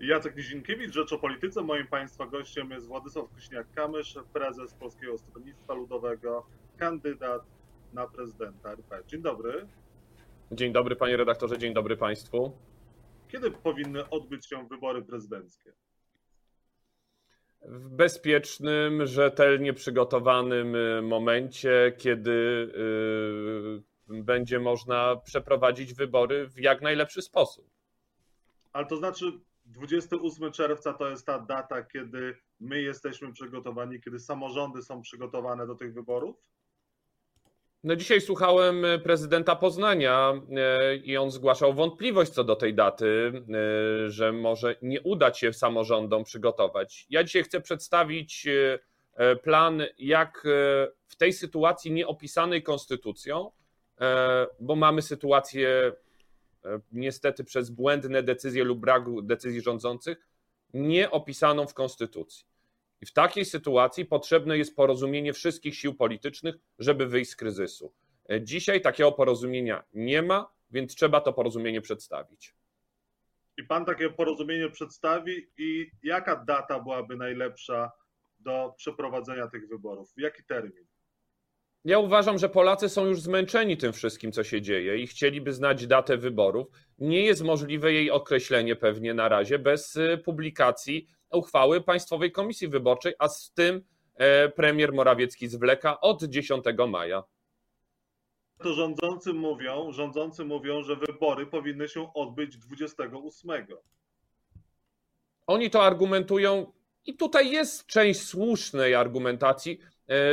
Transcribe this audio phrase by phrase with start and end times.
[0.00, 1.62] Jacek Nizinkiewicz, Rzecz o Polityce.
[1.62, 7.42] Moim Państwa gościem jest Władysław Kuśniak-Kamysz, prezes Polskiego Stronnictwa Ludowego, kandydat
[7.92, 9.02] na prezydenta RP.
[9.06, 9.68] Dzień dobry.
[10.52, 12.52] Dzień dobry panie redaktorze, dzień dobry państwu.
[13.28, 15.72] Kiedy powinny odbyć się wybory prezydenckie?
[17.62, 22.30] W bezpiecznym, rzetelnie przygotowanym y, momencie, kiedy
[24.10, 27.70] y, będzie można przeprowadzić wybory w jak najlepszy sposób.
[28.72, 29.32] Ale to znaczy
[29.66, 35.74] 28 czerwca to jest ta data, kiedy my jesteśmy przygotowani, kiedy samorządy są przygotowane do
[35.74, 36.36] tych wyborów?
[37.86, 43.32] No dzisiaj słuchałem e, prezydenta Poznania e, i on zgłaszał wątpliwość co do tej daty,
[44.06, 47.06] e, że może nie udać się samorządom przygotować.
[47.10, 48.48] Ja dzisiaj chcę przedstawić
[49.42, 50.42] plan, jak
[51.06, 53.50] w tej sytuacji nieopisanej konstytucją,
[54.60, 55.92] bo mamy sytuację
[56.92, 60.28] niestety przez błędne decyzje lub brak decyzji rządzących,
[60.74, 62.46] nieopisaną w konstytucji.
[63.00, 67.92] I w takiej sytuacji potrzebne jest porozumienie wszystkich sił politycznych, żeby wyjść z kryzysu.
[68.40, 72.54] Dzisiaj takiego porozumienia nie ma, więc trzeba to porozumienie przedstawić.
[73.58, 77.92] I pan takie porozumienie przedstawi i jaka data byłaby najlepsza
[78.38, 80.12] do przeprowadzenia tych wyborów?
[80.16, 80.86] Jaki termin?
[81.86, 85.86] Ja uważam, że Polacy są już zmęczeni tym wszystkim, co się dzieje i chcieliby znać
[85.86, 86.66] datę wyborów.
[86.98, 93.14] Nie jest możliwe jej określenie pewnie na razie bez y, publikacji uchwały Państwowej Komisji Wyborczej,
[93.18, 97.22] a z tym e, premier Morawiecki zwleka od 10 maja.
[98.58, 103.66] To rządzący mówią, rządzący mówią, że wybory powinny się odbyć 28.
[105.46, 106.72] Oni to argumentują
[107.04, 109.78] i tutaj jest część słusznej argumentacji,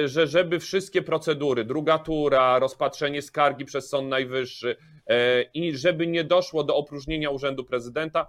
[0.06, 4.76] że żeby wszystkie procedury, druga tura, rozpatrzenie skargi przez Sąd Najwyższy
[5.08, 8.28] e, i żeby nie doszło do opróżnienia urzędu prezydenta,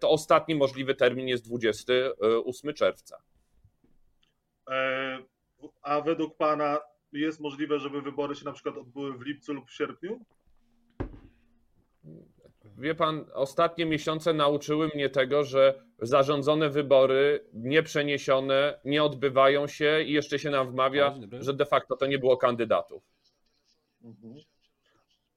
[0.00, 3.22] to ostatni możliwy termin jest 28 czerwca.
[4.70, 5.18] E,
[5.82, 6.78] a według Pana
[7.12, 10.24] jest możliwe, żeby wybory się na przykład odbyły w lipcu lub w sierpniu?
[12.78, 20.12] Wie pan, ostatnie miesiące nauczyły mnie tego, że zarządzone wybory, nieprzeniesione, nie odbywają się i
[20.12, 23.02] jeszcze się nam wmawia, że de facto to nie było kandydatów.
[24.02, 24.34] Mhm.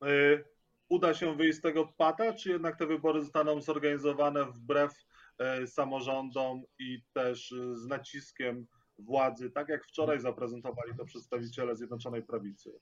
[0.03, 0.43] E,
[0.89, 4.91] uda się wyjść z tego pata, czy jednak te wybory zostaną zorganizowane wbrew
[5.37, 8.67] e, samorządom i też e, z naciskiem
[8.99, 12.79] władzy, tak jak wczoraj zaprezentowali to przedstawiciele Zjednoczonej Prawicy?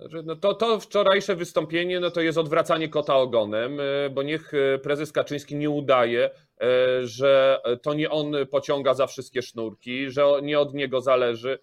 [0.00, 4.52] Znaczy, no to, to wczorajsze wystąpienie no to jest odwracanie kota ogonem, e, bo niech
[4.82, 6.30] prezes Kaczyński nie udaje,
[7.02, 11.58] że to nie on pociąga za wszystkie sznurki, że nie od niego zależy.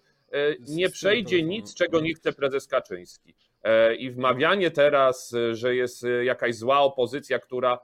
[0.68, 3.34] Nie przejdzie nic, czego nie chce prezes Kaczyński.
[3.66, 7.78] E, i wmawianie teraz, e, że jest e, jakaś zła opozycja, która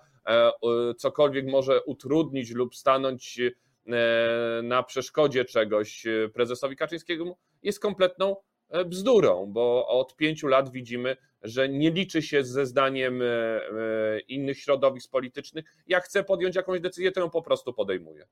[0.97, 3.41] cokolwiek może utrudnić lub stanąć
[4.63, 6.05] na przeszkodzie czegoś
[6.35, 8.37] prezesowi Kaczyńskiemu, jest kompletną
[8.87, 13.23] bzdurą, bo od pięciu lat widzimy, że nie liczy się ze zdaniem
[14.29, 15.65] innych środowisk politycznych.
[15.87, 18.27] Jak chce podjąć jakąś decyzję, to ją po prostu podejmuje.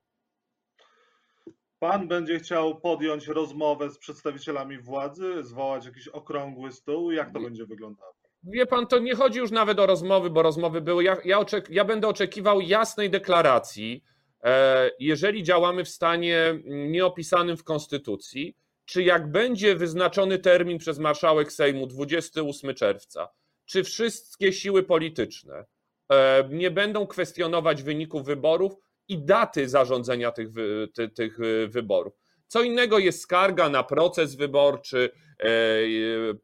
[1.79, 7.11] Pan będzie chciał podjąć rozmowę z przedstawicielami władzy, zwołać jakiś okrągły stół.
[7.11, 8.13] Jak to będzie wyglądało?
[8.43, 11.03] Wie pan, to nie chodzi już nawet o rozmowy, bo rozmowy były.
[11.03, 14.03] Ja, ja, oczek, ja będę oczekiwał jasnej deklaracji,
[14.43, 18.55] e, jeżeli działamy w stanie nieopisanym w Konstytucji,
[18.91, 23.29] czy jak będzie wyznaczony termin przez marszałek Sejmu 28 czerwca,
[23.65, 25.65] czy wszystkie siły polityczne
[26.11, 28.73] e, nie będą kwestionować wyników wyborów,
[29.07, 30.47] i daty zarządzenia tych,
[30.93, 32.13] ty, tych y, wyborów.
[32.47, 35.09] Co innego jest skarga na proces wyborczy
[35.39, 35.47] e,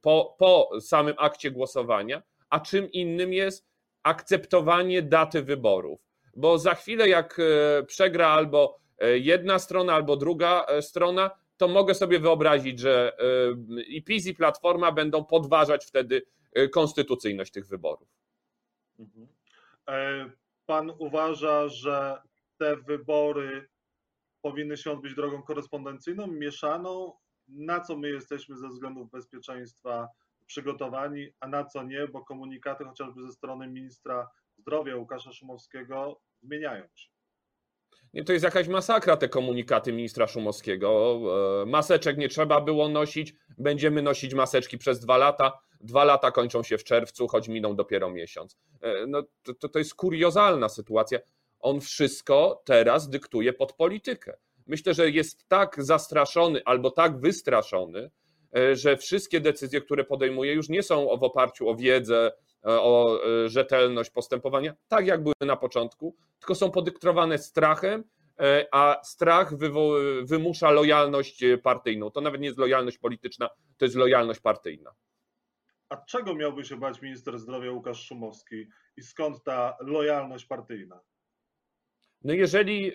[0.02, 3.68] po, po samym akcie głosowania, a czym innym jest
[4.04, 6.00] akceptowanie daty wyborów.
[6.36, 11.94] Bo za chwilę, jak e, przegra albo e, jedna strona, albo druga strona, to mogę
[11.94, 13.18] sobie wyobrazić, że
[13.88, 16.22] i PiS, i Platforma będą podważać wtedy
[16.72, 18.10] konstytucyjność tych wyborów.
[19.00, 19.28] Mhm.
[20.66, 22.22] Pan uważa, że
[22.58, 23.70] te wybory
[24.42, 27.14] powinny się odbyć drogą korespondencyjną, mieszaną,
[27.48, 30.08] na co my jesteśmy ze względów bezpieczeństwa
[30.46, 36.84] przygotowani, a na co nie, bo komunikaty chociażby ze strony ministra zdrowia Łukasza Szumowskiego zmieniają
[36.96, 37.10] się.
[38.14, 41.20] Nie, to jest jakaś masakra te komunikaty ministra Szumowskiego.
[41.62, 45.60] E, maseczek nie trzeba było nosić, będziemy nosić maseczki przez dwa lata.
[45.82, 48.58] Dwa lata kończą się w czerwcu, choć miną dopiero miesiąc.
[48.82, 49.24] E, no,
[49.60, 51.20] to, to jest kuriozalna sytuacja
[51.60, 54.38] on wszystko teraz dyktuje pod politykę.
[54.68, 58.12] Myślę, że jest tak zastraszony albo tak wystraszony,
[58.74, 62.32] że wszystkie decyzje, które podejmuje, już nie są w oparciu o wiedzę,
[62.64, 68.04] o rzetelność postępowania, tak jak były na początku, tylko są podyktowane strachem,
[68.72, 69.54] a strach
[70.24, 72.12] wymusza lojalność partyjną.
[72.12, 74.92] To nawet nie jest lojalność polityczna, to jest lojalność partyjna.
[75.90, 78.68] A czego miałby się bać minister zdrowia Łukasz Szumowski
[78.98, 81.00] i skąd ta lojalność partyjna?
[82.24, 82.92] No jeżeli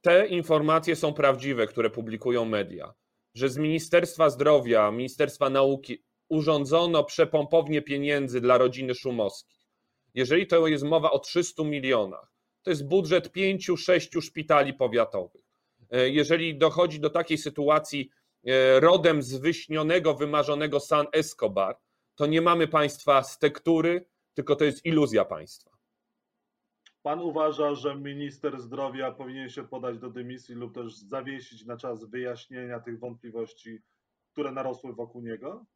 [0.00, 2.94] te informacje są prawdziwe, które publikują media,
[3.34, 9.60] że z Ministerstwa Zdrowia, Ministerstwa Nauki urządzono przepompownie pieniędzy dla rodziny Szumowskich.
[10.14, 12.32] Jeżeli to jest mowa o 300 milionach,
[12.62, 15.44] to jest budżet 5-6 szpitali powiatowych.
[15.90, 18.10] E, jeżeli dochodzi do takiej sytuacji
[18.44, 21.78] e, rodem z wyśnionego, wymarzonego San Escobar,
[22.14, 25.69] to nie mamy państwa z tektury, tylko to jest iluzja państwa.
[27.02, 32.04] Pan uważa, że minister zdrowia powinien się podać do dymisji lub też zawiesić na czas
[32.04, 33.78] wyjaśnienia tych wątpliwości,
[34.32, 35.66] które narosły wokół niego?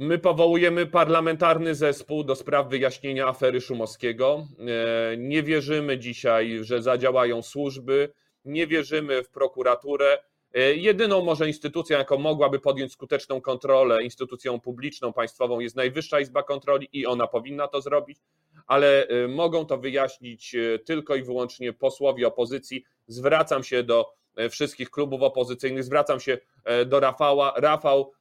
[0.00, 4.46] My powołujemy parlamentarny zespół do spraw wyjaśnienia afery Szumowskiego.
[5.12, 8.12] E, nie wierzymy dzisiaj, że zadziałają służby,
[8.44, 10.18] nie wierzymy w prokuraturę.
[10.54, 16.42] E, jedyną może instytucją, jaką mogłaby podjąć skuteczną kontrolę, instytucją publiczną, państwową, jest Najwyższa Izba
[16.42, 18.18] Kontroli i ona powinna to zrobić
[18.68, 22.84] ale y, mogą to wyjaśnić y, tylko i wyłącznie posłowie opozycji.
[23.06, 24.18] Zwracam się do
[24.50, 26.38] wszystkich klubów opozycyjnych, zwracam się
[26.86, 27.54] do Rafała.
[27.56, 28.12] Rafał,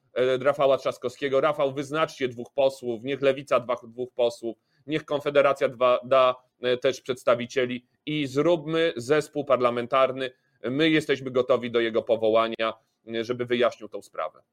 [0.41, 1.41] Rafała Trzaskowskiego.
[1.41, 4.57] Rafał, wyznaczcie dwóch posłów, niech Lewica dwa, dwóch posłów,
[4.87, 6.35] niech Konfederacja dwa, da
[6.81, 10.31] też przedstawicieli i zróbmy zespół parlamentarny.
[10.63, 12.73] My jesteśmy gotowi do jego powołania,
[13.21, 14.43] żeby wyjaśnił tą sprawę.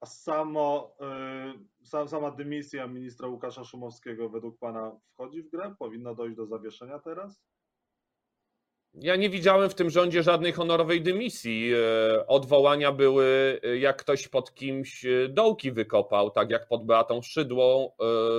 [0.00, 0.96] A samo,
[1.82, 5.74] y, sama dymisja ministra Łukasza Szumowskiego według Pana wchodzi w grę?
[5.78, 7.42] Powinno dojść do zawieszenia teraz?
[8.94, 11.72] Ja nie widziałem w tym rządzie żadnej honorowej dymisji.
[11.74, 17.90] E, odwołania były, e, jak ktoś pod kimś dołki wykopał, tak jak pod Beatą Szydłą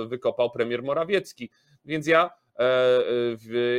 [0.06, 1.50] wykopał premier Morawiecki.
[1.84, 2.30] Więc ja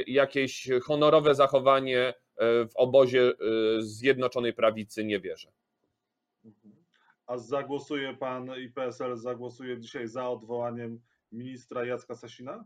[0.08, 3.34] jakieś honorowe zachowanie w obozie
[3.80, 5.52] Zjednoczonej Prawicy nie wierzę.
[7.26, 11.02] A zagłosuje pan i PSL zagłosuje dzisiaj za odwołaniem
[11.32, 12.66] ministra Jacka Sasina?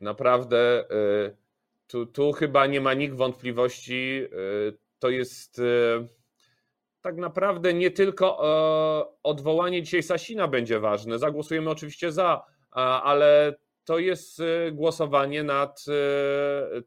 [0.00, 1.36] Naprawdę, y,
[1.86, 4.22] tu, tu chyba nie ma nikt wątpliwości.
[4.98, 5.60] To jest
[7.00, 8.38] tak naprawdę nie tylko
[9.22, 11.18] odwołanie dzisiaj Sasina będzie ważne.
[11.18, 13.54] Zagłosujemy oczywiście za, ale
[13.88, 14.42] to jest
[14.72, 15.84] głosowanie nad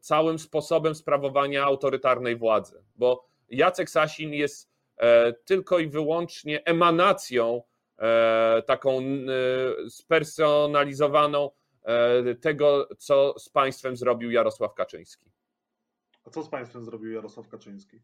[0.00, 7.62] całym sposobem sprawowania autorytarnej władzy, bo Jacek Sasin jest e, tylko i wyłącznie emanacją
[7.98, 9.02] e, taką e,
[9.90, 11.50] spersonalizowaną
[12.40, 15.30] tego, co z państwem zrobił Jarosław Kaczyński.
[16.24, 18.02] A co z państwem zrobił Jarosław Kaczyński?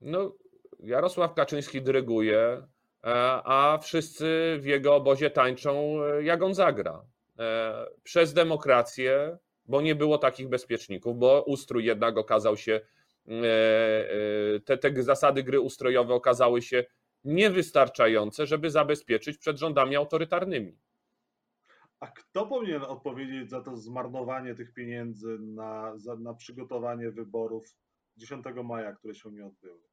[0.00, 0.32] No,
[0.78, 2.66] Jarosław Kaczyński dyryguje,
[3.02, 7.02] a wszyscy w jego obozie tańczą, jak on zagra.
[8.02, 12.80] Przez demokrację, bo nie było takich bezpieczników, bo ustrój jednak okazał się
[13.28, 14.10] E,
[14.54, 16.84] e, te, te zasady gry ustrojowe okazały się
[17.24, 20.78] niewystarczające, żeby zabezpieczyć przed rządami autorytarnymi.
[22.00, 27.76] A kto powinien odpowiedzieć za to zmarnowanie tych pieniędzy na, za, na przygotowanie wyborów
[28.16, 29.89] 10 maja, które się nie odbyły?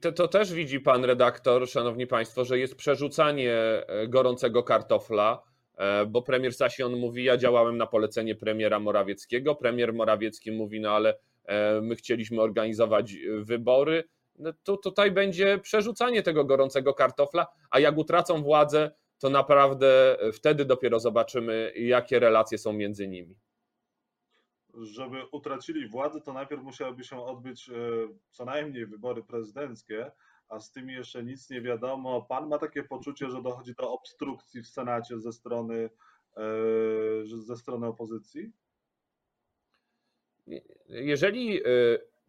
[0.00, 5.42] To, to, też widzi pan redaktor, szanowni państwo, że jest przerzucanie e, gorącego kartofla
[5.78, 10.90] E, bo premier Sasin mówi, ja działałem na polecenie premiera Morawieckiego, premier Morawiecki mówi, no
[10.90, 14.04] ale e, my chcieliśmy organizować wybory,
[14.38, 20.64] no to tutaj będzie przerzucanie tego gorącego kartofla, a jak utracą władzę, to naprawdę wtedy
[20.64, 23.36] dopiero zobaczymy, jakie relacje są między nimi.
[24.82, 27.72] Żeby utracili władzę, to najpierw musiałyby się odbyć e,
[28.30, 30.10] co najmniej wybory prezydenckie,
[30.48, 32.22] a z tym jeszcze nic nie wiadomo.
[32.22, 35.90] Pan ma takie poczucie, że dochodzi do obstrukcji w Senacie ze strony,
[36.36, 36.40] e,
[37.26, 38.52] ze strony opozycji?
[40.88, 41.64] Jeżeli e,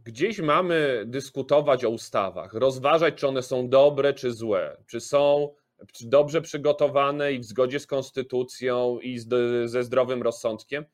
[0.03, 5.53] gdzieś mamy dyskutować o ustawach, rozważać, czy one są dobre, czy złe, czy są
[6.01, 9.19] dobrze przygotowane i w zgodzie z konstytucją i
[9.65, 10.85] ze zdrowym rozsądkiem,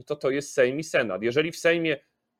[0.00, 1.22] no to to jest Sejm i Senat.
[1.22, 1.96] Jeżeli w Sejmie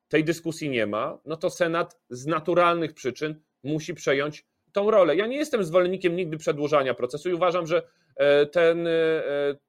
[0.09, 5.17] tej dyskusji nie ma, no to Senat z naturalnych przyczyn musi przejąć tą rolę.
[5.17, 7.83] Ja nie jestem zwolennikiem nigdy przedłużania procesu i uważam, że
[8.17, 8.93] e, ten, e,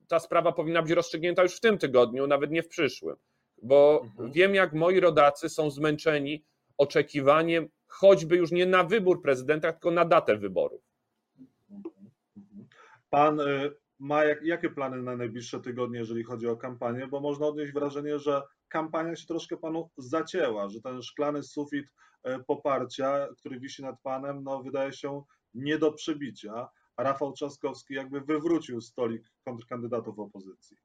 [0.08, 3.16] ta sprawa powinna być rozstrzygnięta już w tym tygodniu, nawet nie w przyszłym,
[3.62, 4.32] bo mhm.
[4.32, 6.44] wiem, jak moi rodacy są zmęczeni
[6.78, 10.82] oczekiwaniem choćby już nie na wybór prezydenta, tylko na datę wyborów.
[13.10, 13.70] Pan e,
[14.02, 17.08] ma jak, jakie plany na najbliższe tygodnie, jeżeli chodzi o kampanię?
[17.08, 21.86] Bo można odnieść wrażenie, że kampania się troszkę panu zacięła, że ten szklany sufit
[22.24, 27.94] e, poparcia, który wisi nad panem, no wydaje się nie do przebicia, a Rafał Trzaskowski
[27.94, 30.78] jakby wywrócił stolik kontrkandydatów opozycji.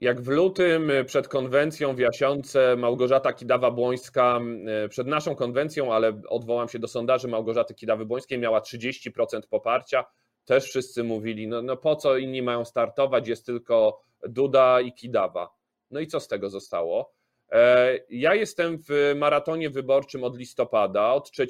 [0.00, 4.40] Jak w lutym przed konwencją w Jasiące Małgorzata Kidawa-Błońska,
[4.88, 10.04] przed naszą konwencją, ale odwołam się do sondaży Małgorzaty Kidawy-Błońskiej, miała 30% poparcia,
[10.44, 15.50] też wszyscy mówili, no, no po co inni mają startować, jest tylko Duda i Kidawa.
[15.90, 17.12] No i co z tego zostało?
[17.52, 21.46] E, ja jestem w maratonie wyborczym od listopada, od 3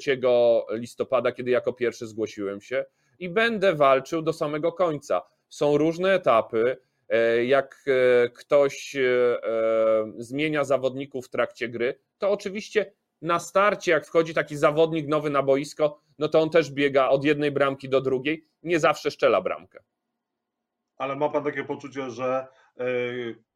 [0.71, 2.85] listopada, kiedy jako pierwszy zgłosiłem się
[3.19, 5.21] i będę walczył do samego końca.
[5.49, 6.77] Są różne etapy.
[7.09, 8.95] E, jak e, ktoś
[10.17, 15.43] zmienia zawodników w trakcie gry, to oczywiście na starcie, jak wchodzi taki zawodnik nowy na
[15.43, 19.83] boisko, no to on też biega od jednej bramki do drugiej, nie zawsze szczela bramkę.
[20.97, 22.47] Ale ma pan takie poczucie, że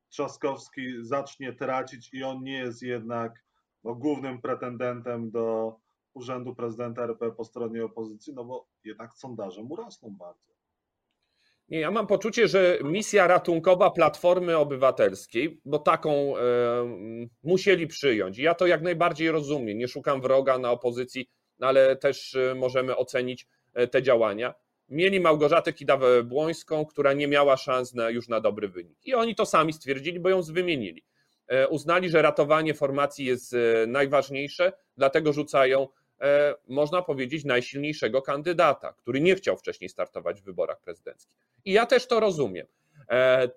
[0.10, 3.44] Trzaskowski zacznie tracić i on nie jest jednak
[3.84, 5.76] no, głównym pretendentem do
[6.14, 10.57] urzędu prezydenta RP po stronie opozycji, no bo jednak sondaże mu rosną bardzo.
[11.70, 16.42] Nie, ja mam poczucie, że misja ratunkowa Platformy Obywatelskiej, bo taką e,
[17.44, 18.38] musieli przyjąć.
[18.38, 19.78] Ja to jak najbardziej rozumiem.
[19.78, 24.54] Nie szukam wroga na opozycji, no ale też e, możemy ocenić e, te działania
[24.90, 28.98] mieli Małgorzatę Kidawę-Błońską, która nie miała szans na, już na dobry wynik.
[29.06, 31.04] I oni to sami stwierdzili, bo ją wymienili.
[31.48, 35.88] E, uznali, że ratowanie formacji jest e, najważniejsze, dlatego rzucają,
[36.68, 41.36] można powiedzieć, najsilniejszego kandydata, który nie chciał wcześniej startować w wyborach prezydenckich.
[41.66, 42.68] I ja też to rozumiem.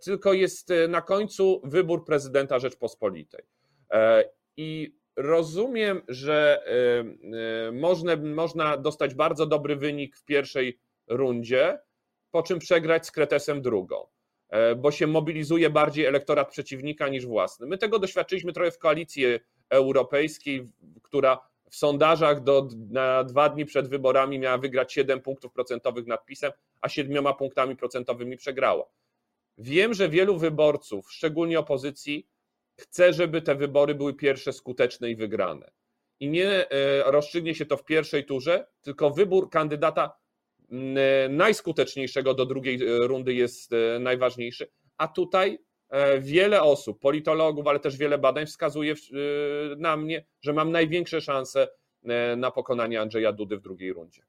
[0.04, 3.44] Tylko jest na końcu wybór prezydenta Rzeczpospolitej.
[4.56, 6.62] I rozumiem, że
[7.72, 11.78] można, można dostać bardzo dobry wynik w pierwszej rundzie,
[12.30, 14.06] po czym przegrać z Kretesem drugą,
[14.48, 17.66] e, bo się mobilizuje bardziej elektorat przeciwnika niż własny.
[17.66, 19.24] My tego doświadczyliśmy trochę w koalicji
[19.70, 20.68] europejskiej,
[21.02, 26.24] która w sondażach do, na dwa dni przed wyborami miała wygrać 7 punktów procentowych nad
[26.26, 28.86] PiSem, a 7 punktami procentowymi przegrała.
[29.58, 32.28] Wiem, że wielu wyborców, szczególnie opozycji,
[32.80, 35.70] chce, żeby te wybory były pierwsze skuteczne i wygrane.
[36.20, 40.20] I nie e, rozstrzygnie się to w pierwszej turze, tylko wybór kandydata
[41.30, 44.70] najskuteczniejszego do drugiej e, rundy jest e, najważniejszy.
[44.96, 45.58] A tutaj e,
[46.20, 48.94] wiele osób, politologów, ale też wiele badań wskazuje
[49.76, 51.68] na mnie, że mam największe szanse
[52.36, 54.22] na pokonanie Andrzeja Dudy w drugiej rundzie.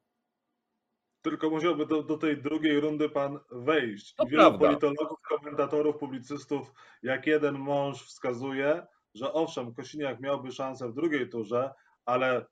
[1.21, 4.15] Tylko musiałby do, do tej drugiej rundy pan wejść.
[4.15, 4.67] To Wielu prawda.
[4.67, 8.81] politologów, komentatorów, publicystów, jak jeden mąż wskazuje,
[9.13, 11.73] że owszem, Kosiniak miałby szansę w drugiej turze,
[12.05, 12.45] ale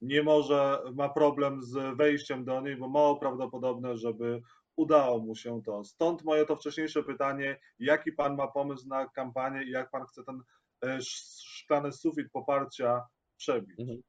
[0.00, 4.42] nie może, ma problem z wejściem do niej, bo mało prawdopodobne, żeby
[4.80, 5.84] udało mu się to.
[5.84, 10.24] Stąd moje to wcześniejsze pytanie, jaki pan ma pomysł na kampanię i jak pan chce
[10.24, 10.42] ten
[10.84, 13.02] e, szklany sufit poparcia
[13.36, 13.80] przebić?
[13.80, 14.02] Mhm.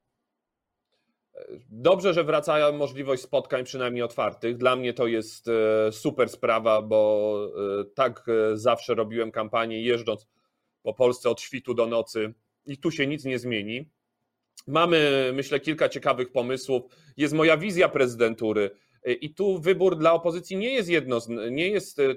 [1.70, 4.58] Dobrze, że wraca możliwość spotkań przynajmniej otwartych.
[4.58, 7.36] Dla mnie to jest e, super sprawa, bo
[7.82, 10.28] e, tak zawsze robiłem kampanię jeżdżąc
[10.84, 12.34] po Polsce od świtu do nocy
[12.66, 13.90] i tu się nic nie zmieni.
[14.68, 16.84] Mamy, myślę, kilka ciekawych pomysłów.
[17.18, 18.72] Jest moja wizja prezydentury.
[19.06, 21.20] I tu wybór dla opozycji nie jest jedno,
[21.52, 22.16] nie jest, e, e,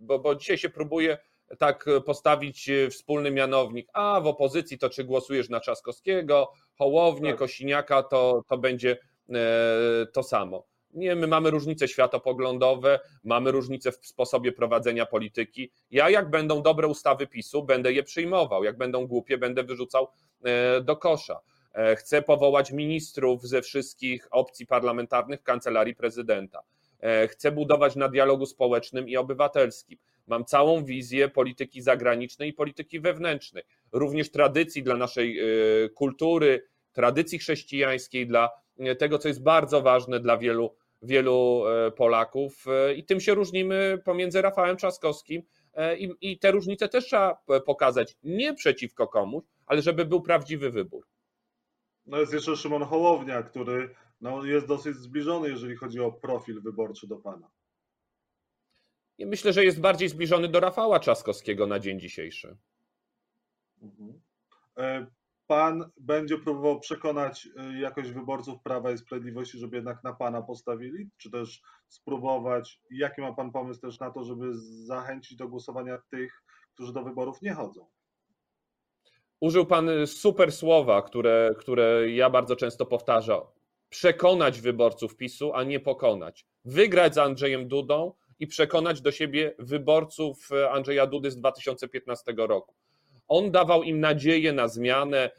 [0.00, 1.18] bo, bo dzisiaj się próbuje
[1.58, 3.88] tak postawić wspólny mianownik.
[3.92, 7.38] A w opozycji to czy głosujesz na Trzaskowskiego, Hołownię, tak.
[7.38, 8.98] Kosiniaka, to, to będzie
[9.30, 10.66] e, to samo.
[10.94, 15.70] Nie, my mamy różnice światopoglądowe, mamy różnice w sposobie prowadzenia polityki.
[15.90, 18.64] Ja, jak będą dobre ustawy PiSu, będę je przyjmował.
[18.64, 20.08] Jak będą głupie, będę wyrzucał
[20.44, 21.40] e, do kosza.
[21.72, 26.62] E, chcę powołać ministrów ze wszystkich opcji parlamentarnych kancelarii prezydenta.
[27.00, 29.98] E, chcę budować na dialogu społecznym i obywatelskim.
[30.26, 33.62] Mam całą wizję polityki zagranicznej i polityki wewnętrznej,
[33.92, 35.40] również tradycji dla naszej
[35.94, 38.50] kultury, tradycji chrześcijańskiej, dla
[38.98, 43.98] tego, co jest bardzo ważne dla wielu wielu e, Polaków e, i tym się różnimy
[44.04, 45.42] pomiędzy Rafałem Trzaskowskim
[45.74, 50.70] e, i, i te różnice też trzeba pokazać nie przeciwko komuś, ale żeby był prawdziwy
[50.70, 51.06] wybór.
[52.06, 57.06] No jest jeszcze Szymon Hołownia, który no, jest dosyć zbliżony, jeżeli chodzi o profil wyborczy
[57.06, 57.50] do pana.
[59.18, 62.56] I myślę, że jest bardziej zbliżony do Rafała Trzaskowskiego na dzień dzisiejszy.
[63.82, 64.20] Mhm
[65.50, 71.10] pan będzie próbował przekonać y, jakoś wyborców Prawa i Sprawiedliwości, żeby jednak na pana postawili,
[71.16, 74.50] czy też spróbować, jaki ma pan pomysł też na to, żeby
[74.86, 76.42] zachęcić do głosowania tych,
[76.74, 77.86] którzy do wyborów nie chodzą?
[79.40, 83.40] Użył pan super słowa, które, które ja bardzo często powtarzam.
[83.88, 86.46] Przekonać wyborców PiSu, a nie pokonać.
[86.64, 92.74] Wygrać z Andrzejem Dudą i przekonać do siebie wyborców Andrzeja Dudy z 2015 roku.
[93.28, 95.30] On dawał im nadzieję na zmianę,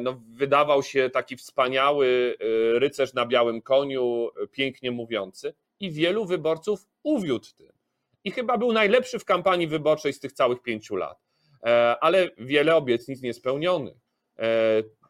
[0.00, 2.36] no, wydawał się taki wspaniały
[2.74, 7.72] rycerz na białym koniu, pięknie mówiący, i wielu wyborców uwiódł tym.
[8.24, 11.29] I chyba był najlepszy w kampanii wyborczej z tych całych pięciu lat.
[12.00, 13.96] Ale wiele obietnic niespełnionych.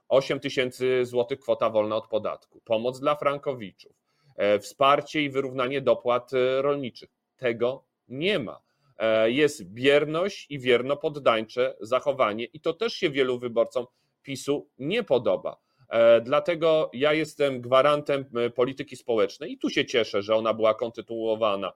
[0.09, 3.93] 8 tysięcy złotych kwota wolna od podatku, pomoc dla frankowiczów,
[4.61, 6.31] wsparcie i wyrównanie dopłat
[6.61, 7.11] rolniczych.
[7.37, 8.61] Tego nie ma.
[9.01, 13.87] E, jest bierność i wierno poddańcze zachowanie, i to też się wielu wyborcom
[14.23, 15.57] PiSu nie podoba.
[15.89, 20.75] E, dlatego ja jestem gwarantem e, polityki społecznej i tu się cieszę, że ona była
[20.75, 21.73] kontynuowana.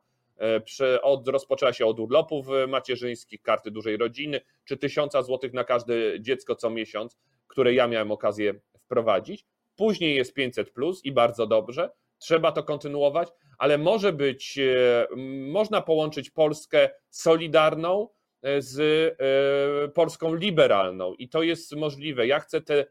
[1.02, 6.54] Od, rozpoczęła się od urlopów macierzyńskich, karty dużej rodziny, czy tysiąca złotych na każde dziecko
[6.54, 9.46] co miesiąc, które ja miałem okazję wprowadzić.
[9.76, 11.90] Później jest 500 plus i bardzo dobrze.
[12.18, 15.06] Trzeba to kontynuować, ale może być, e,
[15.50, 18.08] można połączyć Polskę solidarną
[18.42, 22.26] e, z e, Polską liberalną i to jest możliwe.
[22.26, 22.86] Ja chcę te,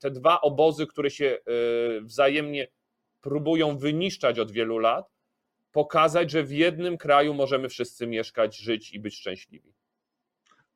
[0.00, 1.38] te dwa obozy, które się
[2.02, 2.68] wzajemnie
[3.20, 5.10] próbują wyniszczać od wielu lat,
[5.72, 9.74] pokazać, że w jednym kraju możemy wszyscy mieszkać, żyć i być szczęśliwi.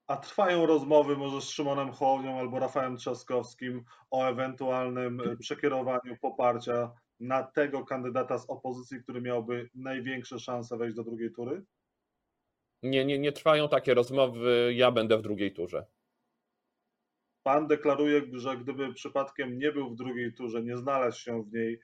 [0.06, 7.42] A trwają rozmowy może z Szymonem Hołownią albo Rafałem Trzaskowskim o ewentualnym przekierowaniu poparcia na
[7.42, 11.64] tego kandydata z opozycji, który miałby największe szanse wejść do drugiej tury?
[12.82, 14.74] Nie, nie, nie trwają takie rozmowy.
[14.74, 15.86] Ja będę w drugiej turze.
[17.42, 21.80] Pan deklaruje, że gdyby przypadkiem nie był w drugiej turze, nie znalazł się w niej,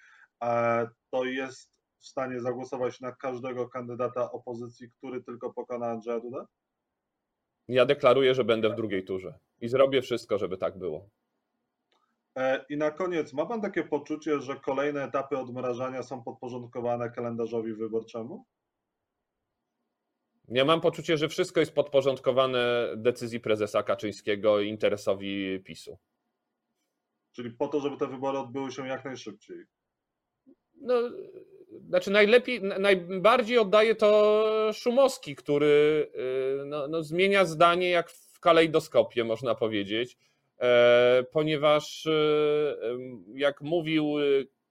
[1.10, 6.46] to jest w stanie zagłosować na każdego kandydata opozycji, który tylko pokona Andrzeja Duda?
[7.68, 11.08] Ja deklaruję, że będę w drugiej turze i zrobię wszystko, żeby tak było.
[12.36, 17.74] E, I na koniec, ma Pan takie poczucie, że kolejne etapy odmrażania są podporządkowane kalendarzowi
[17.74, 18.44] wyborczemu?
[20.48, 25.98] Ja mam poczucie, że wszystko jest podporządkowane decyzji prezesa Kaczyńskiego i interesowi PiSu.
[27.32, 29.64] Czyli po to, żeby te wybory odbyły się jak najszybciej.
[30.74, 30.94] No,
[31.88, 36.10] znaczy najlepiej, najbardziej oddaje to Szumowski, który
[36.62, 40.16] y, no, no, zmienia zdanie jak w kalejdoskopie, można powiedzieć
[40.62, 42.12] E, ponieważ e,
[43.34, 44.22] jak mówił, e,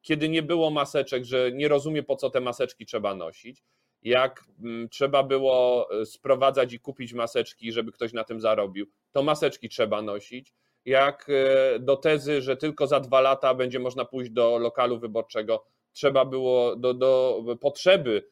[0.02, 3.64] kiedy nie było maseczek, że nie rozumie po co te maseczki trzeba nosić.
[4.04, 4.44] Jak
[4.92, 10.54] trzeba było sprowadzać i kupić maseczki, żeby ktoś na tym zarobił, to maseczki trzeba nosić.
[10.86, 11.28] Jak
[11.80, 16.76] do tezy, że tylko za dwa lata będzie można pójść do lokalu wyborczego, trzeba było
[16.76, 18.32] do, do potrzeby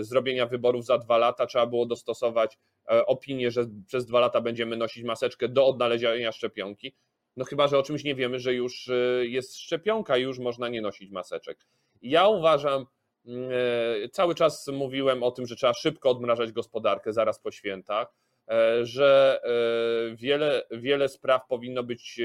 [0.00, 2.58] zrobienia wyborów za dwa lata, trzeba było dostosować
[2.90, 6.94] E, opinię, że przez dwa lata będziemy nosić maseczkę do odnalezienia szczepionki.
[7.36, 10.82] No chyba, że o czymś nie wiemy, że już e, jest szczepionka już można nie
[10.82, 11.66] nosić maseczek.
[12.02, 12.86] Ja uważam,
[13.26, 13.50] mm,
[14.04, 18.14] e, cały czas mówiłem o tym, że trzeba szybko odmrażać gospodarkę zaraz po świętach,
[18.82, 19.40] że
[20.14, 22.20] wiele, wiele spraw powinno być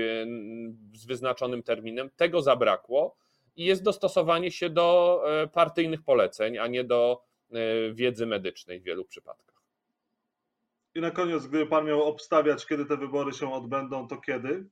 [0.93, 2.09] z wyznaczonym terminem.
[2.15, 3.15] Tego zabrakło
[3.55, 5.21] i jest dostosowanie się do
[5.53, 7.23] partyjnych poleceń, a nie do
[7.93, 9.63] wiedzy medycznej w wielu przypadkach.
[10.95, 14.65] I na koniec, gdyby pan miał obstawiać, kiedy te wybory się odbędą, to kiedy?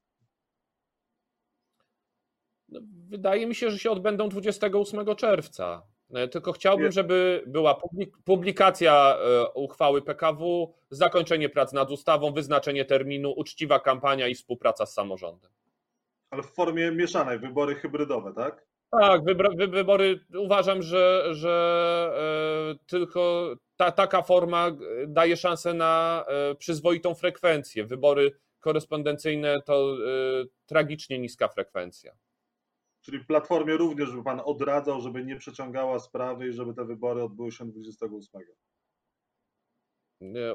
[2.70, 5.88] No, wydaje mi się, że się odbędą 28 czerwca.
[6.14, 7.82] E, tylko chciałbym, żeby była
[8.26, 14.94] publikacja e, uchwały PKW, zakończenie prac nad ustawą, wyznaczenie terminu, uczciwa kampania i współpraca z
[14.94, 15.52] samorządem.
[16.30, 18.66] Ale w formie mieszanej, wybory hybrydowe, tak?
[18.92, 19.24] Tak,
[19.70, 24.72] wybory uważam, że, że e, tylko ta, taka forma
[25.08, 27.86] daje szansę na e, przyzwoitą frekwencję.
[27.86, 29.98] Wybory korespondencyjne to e,
[30.66, 32.12] tragicznie niska frekwencja.
[33.02, 37.52] Czyli Platformie również by Pan odradzał, żeby nie przeciągała sprawy i żeby te wybory odbyły
[37.52, 38.42] się 28.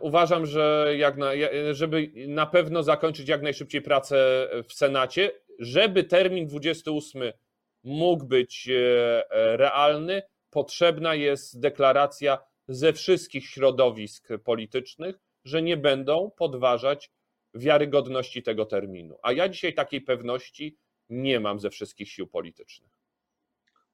[0.00, 1.30] Uważam, że jak na,
[1.72, 5.30] żeby na pewno zakończyć jak najszybciej pracę w Senacie,
[5.62, 7.22] żeby termin 28
[7.84, 8.68] mógł być
[9.30, 17.10] realny, potrzebna jest deklaracja ze wszystkich środowisk politycznych, że nie będą podważać
[17.54, 19.18] wiarygodności tego terminu.
[19.22, 20.76] A ja dzisiaj takiej pewności
[21.08, 22.90] nie mam ze wszystkich sił politycznych.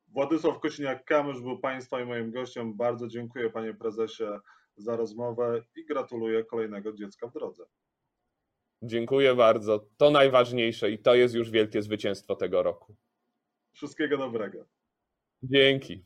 [0.09, 2.75] Władysław Kosiniak-Kamysz był Państwa i moim gościem.
[2.75, 4.25] Bardzo dziękuję Panie Prezesie
[4.77, 7.65] za rozmowę i gratuluję kolejnego dziecka w drodze.
[8.83, 9.87] Dziękuję bardzo.
[9.97, 12.97] To najważniejsze i to jest już wielkie zwycięstwo tego roku.
[13.73, 14.65] Wszystkiego dobrego.
[15.43, 16.05] Dzięki.